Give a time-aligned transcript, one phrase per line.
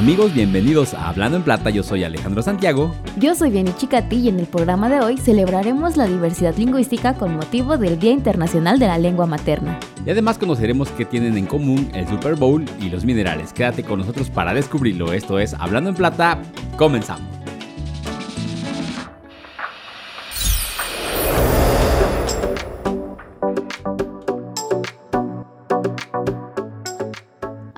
[0.00, 2.94] Amigos, bienvenidos a Hablando en Plata, yo soy Alejandro Santiago.
[3.18, 7.36] Yo soy Vieni Chicati y en el programa de hoy celebraremos la diversidad lingüística con
[7.36, 9.78] motivo del Día Internacional de la Lengua Materna.
[10.06, 13.52] Y además conoceremos qué tienen en común el Super Bowl y los minerales.
[13.52, 15.12] Quédate con nosotros para descubrirlo.
[15.12, 16.40] Esto es Hablando en Plata,
[16.78, 17.39] comenzamos.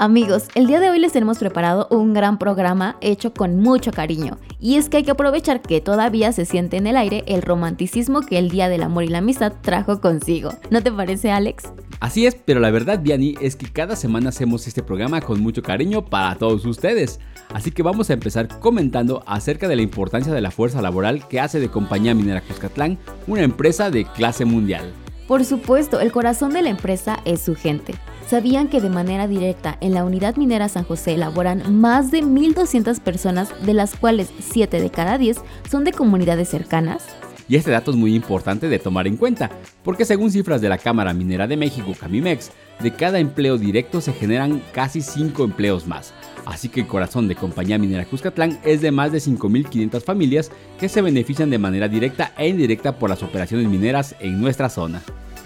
[0.03, 4.37] Amigos, el día de hoy les tenemos preparado un gran programa hecho con mucho cariño.
[4.59, 8.23] Y es que hay que aprovechar que todavía se siente en el aire el romanticismo
[8.23, 10.51] que el Día del Amor y la Amistad trajo consigo.
[10.71, 11.73] ¿No te parece, Alex?
[12.01, 15.63] Así es, pero la verdad, Vianney, es que cada semana hacemos este programa con mucho
[15.63, 17.21] cariño para todos ustedes.
[17.55, 21.39] Así que vamos a empezar comentando acerca de la importancia de la fuerza laboral que
[21.39, 24.93] hace de Compañía Minera Cuscatlán una empresa de clase mundial.
[25.29, 27.95] Por supuesto, el corazón de la empresa es su gente.
[28.33, 32.99] ¿Sabían que de manera directa en la unidad minera San José laboran más de 1.200
[33.01, 35.37] personas, de las cuales 7 de cada 10
[35.71, 37.05] son de comunidades cercanas?
[37.47, 39.51] Y este dato es muy importante de tomar en cuenta,
[39.85, 44.15] porque según cifras de la Cámara Minera de México, Camimex, de cada empleo directo se
[44.15, 46.15] generan casi 5 empleos más.
[46.47, 50.89] Así que el corazón de Compañía Minera Cuscatlán es de más de 5.500 familias que
[50.89, 55.03] se benefician de manera directa e indirecta por las operaciones mineras en nuestra zona.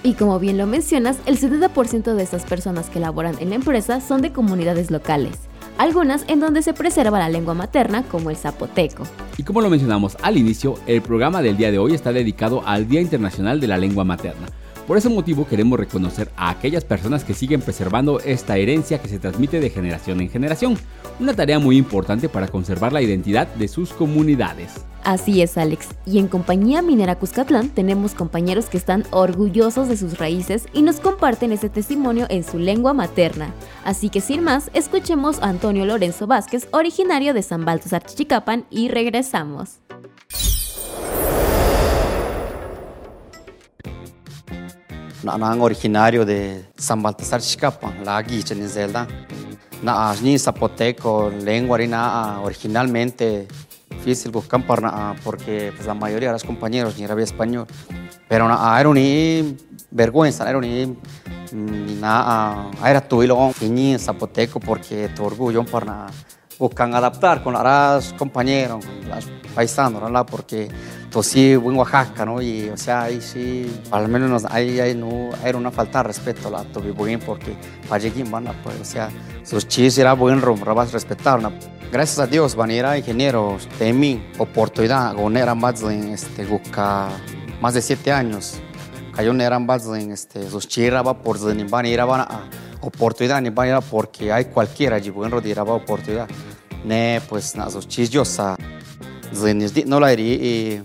[0.07, 4.01] Y como bien lo mencionas, el 70% de estas personas que laboran en la empresa
[4.01, 5.37] son de comunidades locales,
[5.79, 9.03] algunas en donde se preserva la lengua materna como el zapoteco.
[9.37, 12.87] Y como lo mencionamos al inicio, el programa del día de hoy está dedicado al
[12.87, 14.47] Día Internacional de la Lengua Materna.
[14.87, 19.19] Por ese motivo queremos reconocer a aquellas personas que siguen preservando esta herencia que se
[19.19, 20.79] transmite de generación en generación,
[21.19, 24.85] una tarea muy importante para conservar la identidad de sus comunidades.
[25.07, 25.91] Así es, Alex.
[26.05, 30.99] Y en Compañía Minera Cuscatlán tenemos compañeros que están orgullosos de sus raíces y nos
[30.99, 33.55] comparten ese testimonio en su lengua materna.
[33.85, 38.89] Así que sin más, escuchemos a Antonio Lorenzo Vázquez, originario de San Baltasar Chichicapan, y
[38.89, 39.79] regresamos.
[45.61, 47.41] Originario de San Baltasar
[48.05, 49.07] la en Zelda.
[50.41, 51.79] Zapoteco, lengua
[52.43, 53.47] originalmente
[53.97, 54.65] difícil buscar
[55.25, 57.67] porque pues, la mayoría de los compañeros ni era español.
[58.29, 59.57] Pero no, era ni
[59.91, 66.07] vergüenza, era ni mm, nada, era tu y luego en zapoteco porque tu orgullo para
[66.59, 70.27] buscan adaptar con los compañeros, con los paisanos, ¿no?
[70.27, 70.69] porque
[71.11, 72.41] tú sí, en Oaxaca, ¿no?
[72.41, 76.51] Y, o sea, ahí sí, al menos ahí, ahí no, era una falta de respeto
[76.51, 77.57] la tu bien porque
[77.89, 79.11] para llegar, pues, o sea,
[79.43, 81.53] sus chis era buen rumbo, vas a respetar, ¿no?
[81.93, 85.15] Gracias a Dios, van a ir a ingenieros de mi oportunidad,
[85.55, 87.09] más de, este, busca
[87.61, 88.61] más de siete años.
[89.61, 92.49] Más de, este, sus chiraba por van a
[92.83, 96.29] oportunidad, ni van a ir porque hay cualquiera, allí buen rodilla oportunidad.
[96.85, 98.57] Ne, pues, na, sus chisyosa,
[99.87, 100.85] no la iría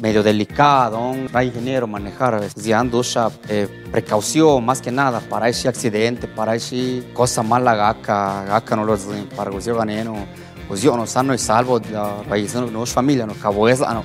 [0.00, 3.02] medio delicado, hay ingeniero manejar, guiando
[3.48, 8.84] eh, precaución más que nada para ese accidente, para ese cosa mala gaca, gaca no
[8.84, 9.06] los
[9.36, 10.26] para que yo gané no,
[10.68, 12.22] pues yo no sano y salvo la
[12.54, 14.02] no, no familia no cabo esa no.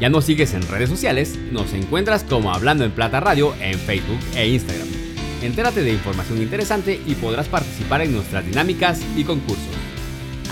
[0.00, 4.18] Ya nos sigues en redes sociales, nos encuentras como Hablando en Plata Radio en Facebook
[4.34, 4.88] e Instagram.
[5.40, 9.83] Entérate de información interesante y podrás participar en nuestras dinámicas y concursos.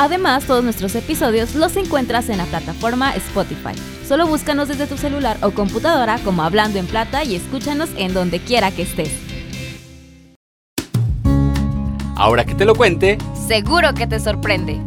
[0.02, 3.72] Además, todos nuestros episodios los encuentras en la plataforma Spotify.
[4.04, 8.40] Solo búscanos desde tu celular o computadora como Hablando en Plata y escúchanos en donde
[8.40, 9.12] quiera que estés.
[12.16, 14.80] Ahora que te lo cuente, seguro que te sorprende.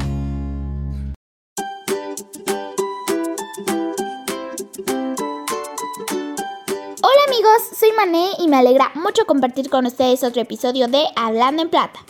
[7.02, 11.62] Hola amigos, soy Mané y me alegra mucho compartir con ustedes otro episodio de Hablando
[11.62, 12.02] en Plata.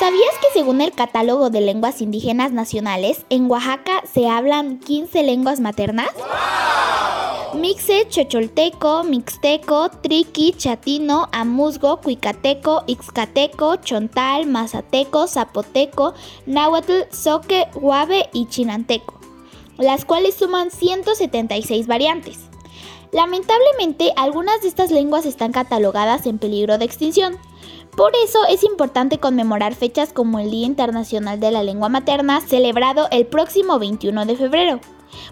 [0.00, 5.60] ¿Sabías que según el catálogo de lenguas indígenas nacionales, en Oaxaca se hablan 15 lenguas
[5.60, 6.08] maternas?
[7.52, 16.14] Mixe, Chocholteco, Mixteco, Triqui, Chatino, Amuzgo, Cuicateco, Ixcateco, Chontal, Mazateco, Zapoteco,
[16.46, 19.20] Náhuatl, Soque, Guave y Chinanteco,
[19.76, 22.38] las cuales suman 176 variantes.
[23.12, 27.36] Lamentablemente, algunas de estas lenguas están catalogadas en peligro de extinción,
[27.96, 33.08] por eso es importante conmemorar fechas como el Día Internacional de la Lengua Materna, celebrado
[33.10, 34.80] el próximo 21 de febrero,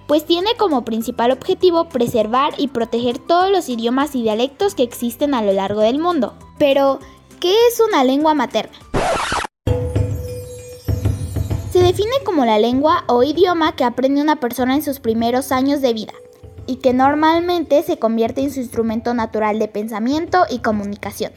[0.06, 5.34] pues tiene como principal objetivo preservar y proteger todos los idiomas y dialectos que existen
[5.34, 6.34] a lo largo del mundo.
[6.58, 6.98] Pero,
[7.40, 8.76] ¿qué es una lengua materna?
[11.70, 15.80] Se define como la lengua o idioma que aprende una persona en sus primeros años
[15.80, 16.12] de vida
[16.66, 21.32] y que normalmente se convierte en su instrumento natural de pensamiento y comunicación.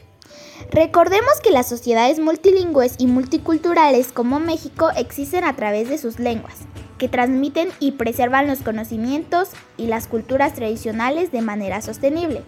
[0.72, 6.54] Recordemos que las sociedades multilingües y multiculturales como México existen a través de sus lenguas,
[6.96, 12.42] que transmiten y preservan los conocimientos y las culturas tradicionales de manera sostenible.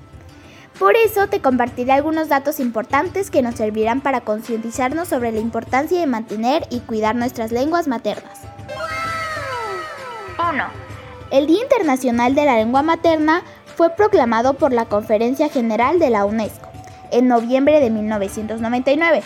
[0.78, 6.00] Por eso te compartiré algunos datos importantes que nos servirán para concientizarnos sobre la importancia
[6.00, 8.40] de mantener y cuidar nuestras lenguas maternas.
[10.38, 10.64] 1.
[11.30, 13.42] El Día Internacional de la Lengua Materna
[13.76, 16.73] fue proclamado por la Conferencia General de la UNESCO
[17.14, 19.22] en noviembre de 1999.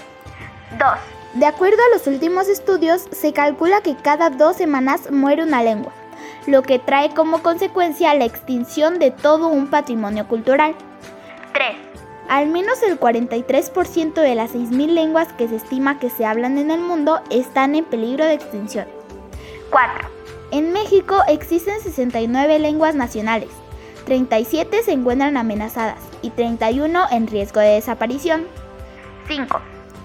[0.79, 0.89] 2.
[1.35, 5.93] De acuerdo a los últimos estudios, se calcula que cada dos semanas muere una lengua,
[6.47, 10.75] lo que trae como consecuencia la extinción de todo un patrimonio cultural.
[11.53, 11.77] 3.
[12.29, 16.71] Al menos el 43% de las 6.000 lenguas que se estima que se hablan en
[16.71, 18.87] el mundo están en peligro de extinción.
[19.71, 20.09] 4.
[20.51, 23.51] En México existen 69 lenguas nacionales,
[24.09, 28.47] 37 se encuentran amenazadas y 31 en riesgo de desaparición.
[29.29, 29.61] 5.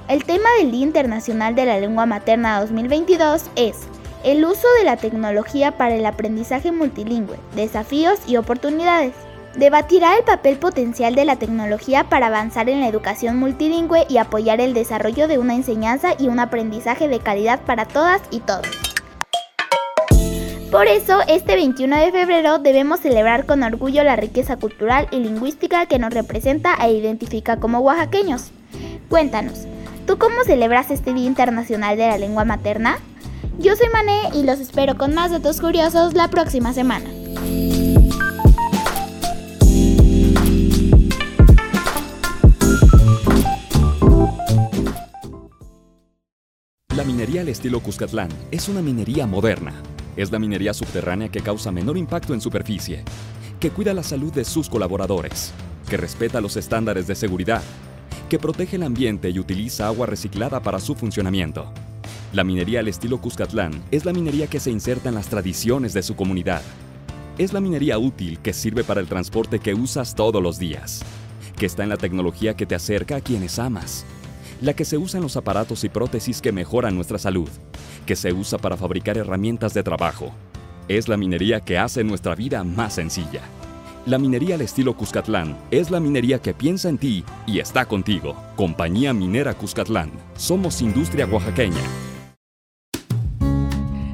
[0.10, 3.78] El tema del Día Internacional de la Lengua Materna 2022 es
[4.26, 9.14] el uso de la tecnología para el aprendizaje multilingüe, desafíos y oportunidades.
[9.56, 14.60] Debatirá el papel potencial de la tecnología para avanzar en la educación multilingüe y apoyar
[14.60, 18.93] el desarrollo de una enseñanza y un aprendizaje de calidad para todas y todos.
[20.74, 25.86] Por eso, este 21 de febrero debemos celebrar con orgullo la riqueza cultural y lingüística
[25.86, 28.50] que nos representa e identifica como oaxaqueños.
[29.08, 29.68] Cuéntanos,
[30.08, 32.98] ¿tú cómo celebras este Día Internacional de la Lengua Materna?
[33.60, 37.08] Yo soy Mané y los espero con más datos curiosos la próxima semana.
[46.96, 49.74] La minería al estilo Cuscatlán es una minería moderna
[50.16, 53.04] es la minería subterránea que causa menor impacto en superficie,
[53.60, 55.54] que cuida la salud de sus colaboradores,
[55.90, 57.64] que respeta los estándares de seguridad,
[58.30, 61.72] que protege el ambiente y utiliza agua reciclada para su funcionamiento.
[62.34, 66.02] La minería al estilo Cuscatlán es la minería que se inserta en las tradiciones de
[66.02, 66.62] su comunidad.
[67.38, 71.04] Es la minería útil que sirve para el transporte que usas todos los días,
[71.56, 74.06] que está en la tecnología que te acerca a quienes amas,
[74.64, 77.50] la que se usa en los aparatos y prótesis que mejoran nuestra salud,
[78.06, 80.32] que se usa para fabricar herramientas de trabajo.
[80.88, 83.42] Es la minería que hace nuestra vida más sencilla.
[84.06, 88.36] La minería al estilo Cuscatlán es la minería que piensa en ti y está contigo.
[88.56, 90.12] Compañía Minera Cuscatlán.
[90.38, 91.84] Somos industria oaxaqueña.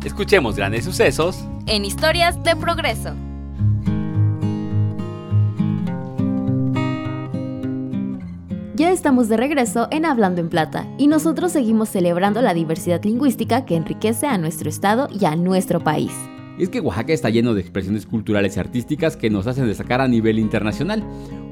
[0.03, 1.37] Escuchemos grandes sucesos
[1.67, 3.13] en historias de progreso.
[8.79, 13.65] Ya estamos de regreso en Hablando en Plata y nosotros seguimos celebrando la diversidad lingüística
[13.65, 16.13] que enriquece a nuestro estado y a nuestro país.
[16.57, 20.07] Es que Oaxaca está lleno de expresiones culturales y artísticas que nos hacen destacar a
[20.07, 21.03] nivel internacional.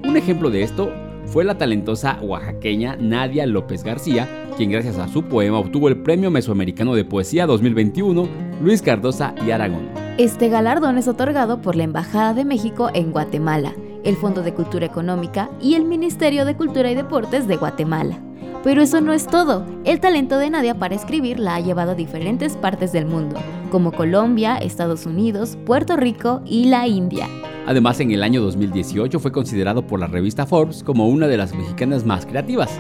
[0.08, 0.90] Un ejemplo de esto
[1.26, 6.32] fue la talentosa oaxaqueña Nadia López García, quien gracias a su poema obtuvo el Premio
[6.32, 8.26] Mesoamericano de Poesía 2021
[8.62, 9.90] Luis Cardosa y Aragón.
[10.18, 13.74] Este galardón es otorgado por la Embajada de México en Guatemala
[14.08, 18.18] el Fondo de Cultura Económica y el Ministerio de Cultura y Deportes de Guatemala.
[18.64, 19.66] Pero eso no es todo.
[19.84, 23.36] El talento de Nadia para escribir la ha llevado a diferentes partes del mundo,
[23.70, 27.28] como Colombia, Estados Unidos, Puerto Rico y la India.
[27.66, 31.54] Además, en el año 2018 fue considerado por la revista Forbes como una de las
[31.54, 32.80] mexicanas más creativas.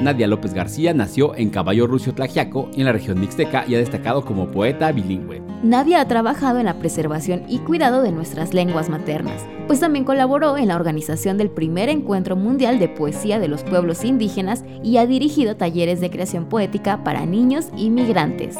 [0.00, 4.24] Nadia López García nació en Caballo Rucio Tlajiaco, en la región mixteca, y ha destacado
[4.24, 5.42] como poeta bilingüe.
[5.62, 10.58] Nadia ha trabajado en la preservación y cuidado de nuestras lenguas maternas, pues también colaboró
[10.58, 15.06] en la organización del primer encuentro mundial de poesía de los pueblos indígenas y ha
[15.06, 18.56] dirigido talleres de creación poética para niños y migrantes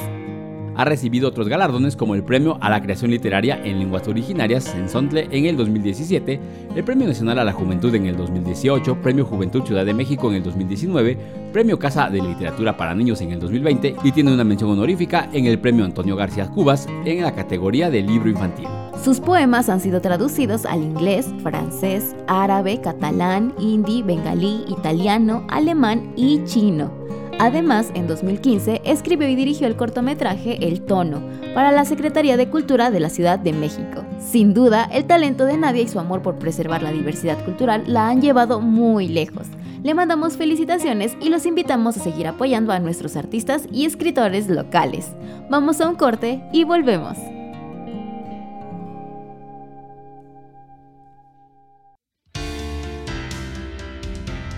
[0.77, 4.89] ha recibido otros galardones como el Premio a la Creación Literaria en Lenguas Originarias en
[4.89, 6.41] Sontle en el 2017,
[6.75, 10.37] el Premio Nacional a la Juventud en el 2018, Premio Juventud Ciudad de México en
[10.37, 11.19] el 2019,
[11.53, 15.47] Premio Casa de Literatura para Niños en el 2020 y tiene una mención honorífica en
[15.47, 18.69] el Premio Antonio García Cubas en la categoría de libro infantil.
[19.03, 26.43] Sus poemas han sido traducidos al inglés, francés, árabe, catalán, hindi, bengalí, italiano, alemán y
[26.45, 26.91] chino.
[27.39, 31.21] Además, en 2015 escribió y dirigió el cortometraje El Tono
[31.55, 34.05] para la Secretaría de Cultura de la Ciudad de México.
[34.19, 38.09] Sin duda, el talento de Nadia y su amor por preservar la diversidad cultural la
[38.09, 39.49] han llevado muy lejos.
[39.83, 45.13] Le mandamos felicitaciones y los invitamos a seguir apoyando a nuestros artistas y escritores locales.
[45.51, 47.19] Vamos a un corte y volvemos.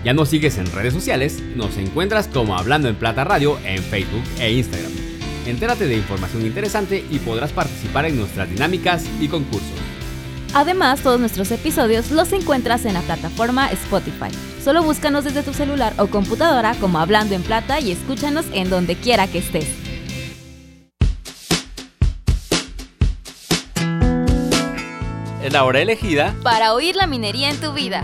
[0.03, 4.23] Ya nos sigues en redes sociales, nos encuentras como Hablando en Plata Radio en Facebook
[4.39, 4.91] e Instagram.
[5.45, 9.73] Entérate de información interesante y podrás participar en nuestras dinámicas y concursos.
[10.53, 14.29] Además, todos nuestros episodios los encuentras en la plataforma Spotify.
[14.63, 18.95] Solo búscanos desde tu celular o computadora como Hablando en Plata y escúchanos en donde
[18.95, 19.67] quiera que estés.
[25.43, 28.03] Es la hora elegida Para oír la minería en tu vida.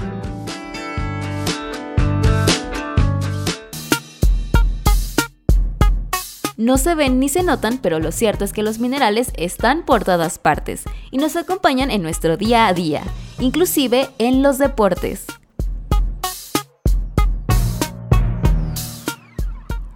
[6.58, 10.06] No se ven ni se notan, pero lo cierto es que los minerales están por
[10.06, 13.04] todas partes y nos acompañan en nuestro día a día,
[13.40, 15.26] inclusive en los deportes.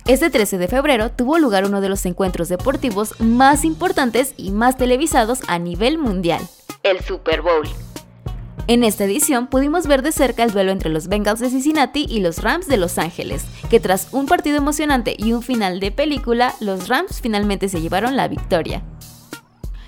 [0.05, 4.75] Este 13 de febrero tuvo lugar uno de los encuentros deportivos más importantes y más
[4.75, 6.41] televisados a nivel mundial,
[6.83, 7.88] el Super Bowl.
[8.69, 12.19] En esta edición pudimos ver de cerca el duelo entre los Bengals de Cincinnati y
[12.19, 16.53] los Rams de Los Ángeles, que tras un partido emocionante y un final de película,
[16.59, 18.83] los Rams finalmente se llevaron la victoria.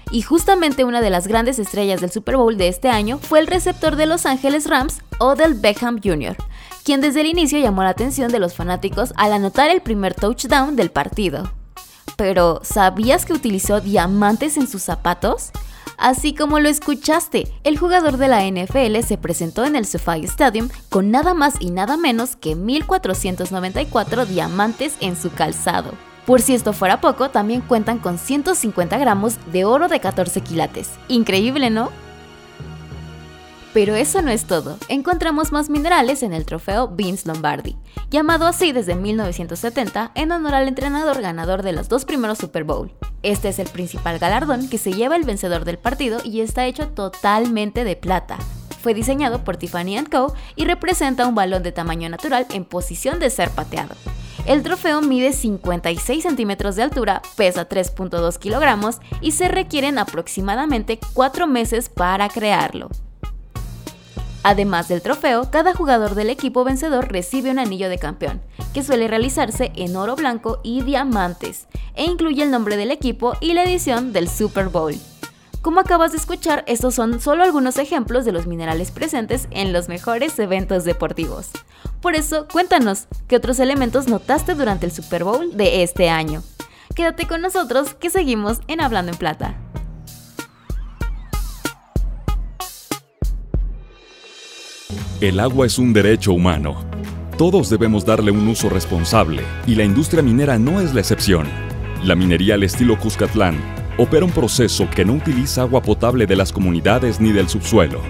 [0.10, 3.46] Y justamente una de las grandes estrellas del Super Bowl de este año fue el
[3.46, 6.36] receptor de Los Ángeles Rams, Odell Beckham Jr.,
[6.84, 10.76] quien desde el inicio llamó la atención de los fanáticos al anotar el primer touchdown
[10.76, 11.54] del partido.
[12.18, 15.52] Pero, ¿sabías que utilizó diamantes en sus zapatos?
[16.02, 20.70] Así como lo escuchaste, el jugador de la NFL se presentó en el SoFi Stadium
[20.90, 25.92] con nada más y nada menos que 1.494 diamantes en su calzado.
[26.26, 30.90] Por si esto fuera poco, también cuentan con 150 gramos de oro de 14 quilates.
[31.08, 31.92] Increíble, ¿no?
[33.74, 34.78] Pero eso no es todo.
[34.90, 37.78] Encontramos más minerales en el trofeo Vince Lombardi,
[38.10, 42.92] llamado así desde 1970 en honor al entrenador ganador de los dos primeros Super Bowl.
[43.24, 46.90] Este es el principal galardón que se lleva el vencedor del partido y está hecho
[46.90, 48.38] totalmente de plata.
[48.82, 50.34] Fue diseñado por Tiffany Co.
[50.58, 53.96] y representa un balón de tamaño natural en posición de ser pateado.
[54.48, 61.48] El trofeo mide 56 centímetros de altura, pesa 3.2 kilogramos y se requieren aproximadamente 4
[61.48, 62.90] meses para crearlo.
[64.44, 68.42] Además del trofeo, cada jugador del equipo vencedor recibe un anillo de campeón,
[68.74, 73.54] que suele realizarse en oro blanco y diamantes, e incluye el nombre del equipo y
[73.54, 74.96] la edición del Super Bowl.
[75.62, 79.90] Como acabas de escuchar, estos son solo algunos ejemplos de los minerales presentes en los
[79.90, 81.50] mejores eventos deportivos.
[82.02, 86.42] Por eso, cuéntanos, ¿qué otros elementos notaste durante el Super Bowl de este año?
[86.96, 89.56] Quédate con nosotros que seguimos en Hablando en Plata.
[95.22, 96.84] El agua es un derecho humano.
[97.38, 101.46] Todos debemos darle un uso responsable y la industria minera no es la excepción.
[102.04, 103.56] La minería al estilo Cuscatlán
[104.00, 108.02] opera un proceso que no utiliza agua potable de las comunidades ni del subsuelo.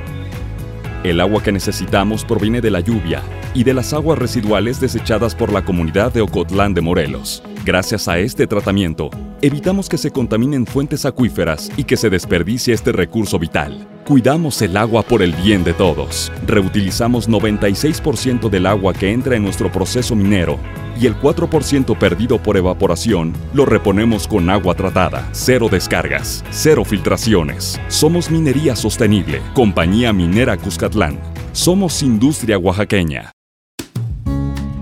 [1.03, 3.22] El agua que necesitamos proviene de la lluvia
[3.53, 7.44] y de las aguas residuales desechadas por la comunidad de Ocotlán de Morelos.
[7.63, 12.91] Gracias a este tratamiento, evitamos que se contaminen fuentes acuíferas y que se desperdicie este
[12.91, 13.88] recurso vital.
[14.08, 16.32] Cuidamos el agua por el bien de todos.
[16.48, 20.58] Reutilizamos 96% del agua que entra en nuestro proceso minero
[21.00, 25.30] y el 4% perdido por evaporación lo reponemos con agua tratada.
[25.32, 27.80] Cero descargas, cero filtraciones.
[27.89, 31.20] Somos Minería Sostenible, Compañía Minera Cuscatlán.
[31.51, 33.30] Somos Industria Oaxaqueña.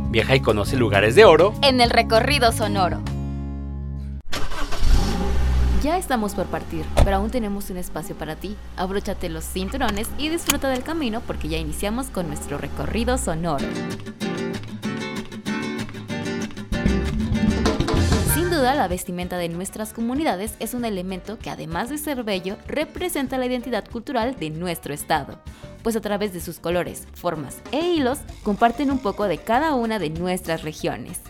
[0.09, 2.99] Viaja y conoce lugares de oro en el recorrido sonoro.
[5.83, 8.55] Ya estamos por partir, pero aún tenemos un espacio para ti.
[8.75, 13.65] Abróchate los cinturones y disfruta del camino porque ya iniciamos con nuestro recorrido sonoro.
[18.33, 22.57] Sin duda, la vestimenta de nuestras comunidades es un elemento que además de ser bello,
[22.67, 25.39] representa la identidad cultural de nuestro estado,
[25.83, 29.99] pues a través de sus colores, formas e hilos comparten un poco de cada una
[29.99, 31.21] de nuestras regiones.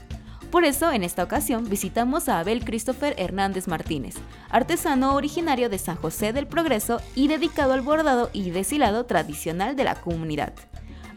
[0.52, 4.16] Por eso, en esta ocasión, visitamos a Abel Christopher Hernández Martínez,
[4.50, 9.84] artesano originario de San José del Progreso y dedicado al bordado y deshilado tradicional de
[9.84, 10.54] la comunidad.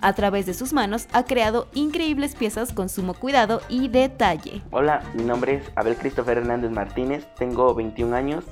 [0.02, 4.60] A través de sus manos ha creado increíbles piezas con sumo cuidado y detalle.
[4.70, 8.44] Hola, mi nombre es Abel Christopher Hernández Martínez, tengo 21 años,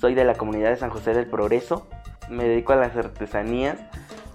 [0.00, 1.86] soy de la comunidad de San José del Progreso,
[2.28, 3.76] me dedico a las artesanías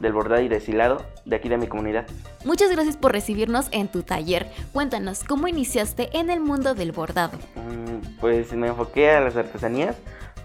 [0.02, 2.06] del bordado y deshilado de aquí de mi comunidad.
[2.44, 4.48] Muchas gracias por recibirnos en tu taller.
[4.74, 7.38] Cuéntanos, ¿cómo iniciaste en el mundo del bordado?
[7.56, 9.96] Mm, Pues me enfoqué a las artesanías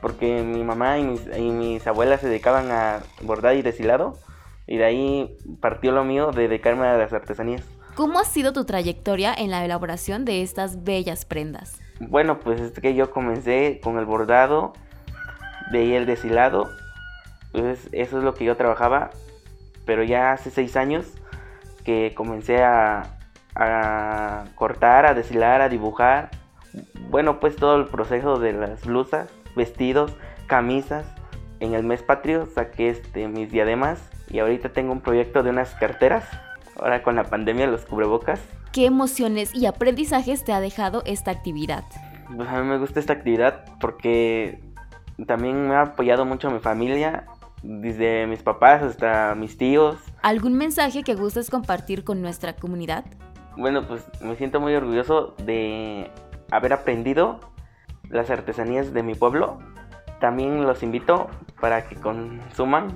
[0.00, 4.18] porque mi mamá y mis, y mis abuelas se dedicaban a bordado y deshilado
[4.66, 7.62] y de ahí partió lo mío de dedicarme a las artesanías.
[7.94, 11.80] ¿Cómo ha sido tu trayectoria en la elaboración de estas bellas prendas?
[11.98, 14.74] Bueno, pues es que yo comencé con el bordado,
[15.72, 16.68] de ahí el deshilado,
[17.52, 19.10] pues eso es lo que yo trabajaba,
[19.86, 21.06] pero ya hace seis años
[21.84, 23.16] que comencé a,
[23.54, 26.30] a cortar, a deshilar, a dibujar,
[27.08, 30.12] bueno, pues todo el proceso de las blusas, vestidos,
[30.46, 31.06] camisas.
[31.60, 35.74] En el mes patrio saqué este, mis diademas y ahorita tengo un proyecto de unas
[35.74, 36.24] carteras.
[36.78, 38.40] Ahora con la pandemia los cubrebocas.
[38.72, 41.84] ¿Qué emociones y aprendizajes te ha dejado esta actividad?
[42.36, 44.60] Pues a mí me gusta esta actividad porque
[45.26, 47.24] también me ha apoyado mucho mi familia,
[47.62, 49.96] desde mis papás hasta mis tíos.
[50.22, 53.04] ¿Algún mensaje que gustes compartir con nuestra comunidad?
[53.56, 56.10] Bueno, pues me siento muy orgulloso de
[56.50, 57.40] haber aprendido
[58.08, 59.58] las artesanías de mi pueblo.
[60.20, 61.28] También los invito
[61.60, 62.88] para que consuman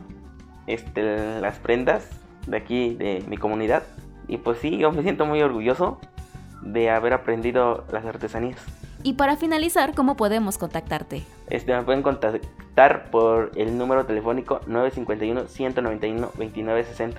[0.66, 2.08] este, las prendas
[2.46, 3.82] de aquí, de mi comunidad.
[4.28, 5.98] Y pues sí, yo me siento muy orgulloso
[6.62, 8.60] de haber aprendido las artesanías.
[9.02, 11.22] Y para finalizar, ¿cómo podemos contactarte?
[11.50, 17.16] Este, me pueden contactar por el número telefónico 951-191-2960.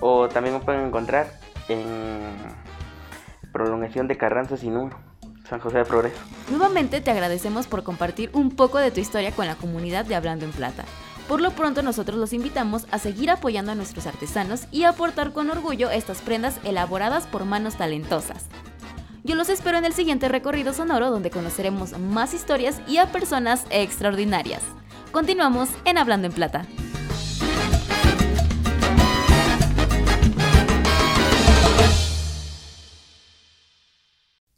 [0.00, 1.28] O también me pueden encontrar
[1.68, 2.20] en
[3.52, 4.98] prolongación de Carranza sin uno.
[5.48, 6.16] San José de Progreso.
[6.48, 10.46] Nuevamente te agradecemos por compartir un poco de tu historia con la comunidad de Hablando
[10.46, 10.84] en Plata.
[11.28, 15.50] Por lo pronto nosotros los invitamos a seguir apoyando a nuestros artesanos y aportar con
[15.50, 18.46] orgullo estas prendas elaboradas por manos talentosas.
[19.26, 23.64] Yo los espero en el siguiente recorrido sonoro donde conoceremos más historias y a personas
[23.70, 24.60] extraordinarias.
[25.12, 26.66] Continuamos en Hablando en Plata.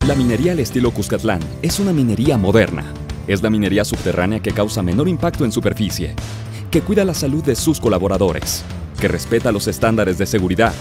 [0.05, 2.93] La minería al estilo Cuscatlán es una minería moderna.
[3.29, 6.17] Es la minería subterránea que causa menor impacto en superficie,
[6.73, 8.65] que cuida la salud de sus colaboradores,
[9.01, 10.75] que respeta los estándares de seguridad,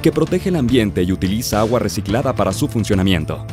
[0.00, 3.44] que protege el ambiente y utiliza agua reciclada para su funcionamiento.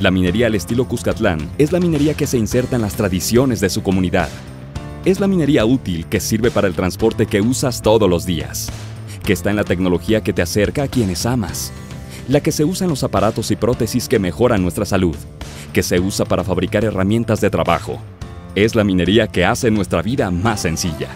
[0.00, 3.70] La minería al estilo Cuscatlán es la minería que se inserta en las tradiciones de
[3.70, 4.28] su comunidad.
[5.04, 8.70] Es la minería útil que sirve para el transporte que usas todos los días,
[9.24, 11.72] que está en la tecnología que te acerca a quienes amas
[12.28, 15.16] la que se usa en los aparatos y prótesis que mejoran nuestra salud,
[15.72, 18.00] que se usa para fabricar herramientas de trabajo.
[18.54, 21.08] Es la minería que hace nuestra vida más sencilla.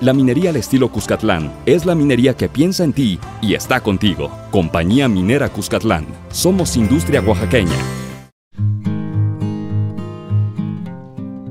[0.00, 4.30] La minería al estilo Cuscatlán es la minería que piensa en ti y está contigo.
[4.50, 6.06] Compañía Minera Cuscatlán.
[6.30, 7.76] Somos industria oaxaqueña.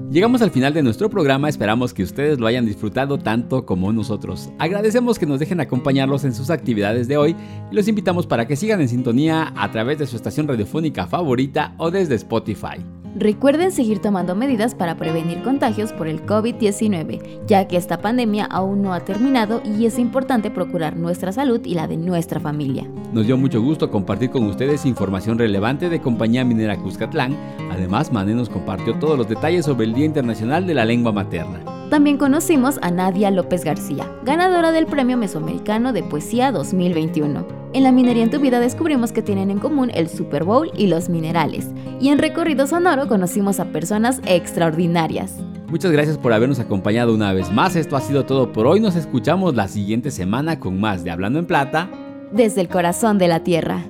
[0.09, 4.49] Llegamos al final de nuestro programa, esperamos que ustedes lo hayan disfrutado tanto como nosotros.
[4.57, 7.35] Agradecemos que nos dejen acompañarlos en sus actividades de hoy
[7.71, 11.75] y los invitamos para que sigan en sintonía a través de su estación radiofónica favorita
[11.77, 12.83] o desde Spotify.
[13.15, 18.83] Recuerden seguir tomando medidas para prevenir contagios por el COVID-19, ya que esta pandemia aún
[18.83, 22.87] no ha terminado y es importante procurar nuestra salud y la de nuestra familia.
[23.11, 27.35] Nos dio mucho gusto compartir con ustedes información relevante de Compañía Minera Cuscatlán.
[27.71, 31.59] Además, Mané nos compartió todos los detalles sobre el Día Internacional de la Lengua Materna.
[31.89, 37.58] También conocimos a Nadia López García, ganadora del Premio Mesoamericano de Poesía 2021.
[37.71, 40.88] En la minería en tu vida descubrimos que tienen en común el Super Bowl y
[40.88, 41.67] los minerales.
[42.01, 45.36] Y en Recorrido Sonoro conocimos a personas extraordinarias.
[45.67, 47.75] Muchas gracias por habernos acompañado una vez más.
[47.75, 48.79] Esto ha sido todo por hoy.
[48.79, 51.91] Nos escuchamos la siguiente semana con más de Hablando en Plata.
[52.32, 53.84] Desde el corazón de la Tierra.